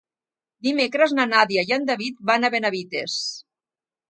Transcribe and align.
Dimecres 0.67 1.13
na 1.19 1.25
Nàdia 1.33 1.67
i 1.67 1.75
en 1.77 1.85
David 1.91 2.25
van 2.31 2.49
a 2.49 2.53
Benavites. 2.57 3.21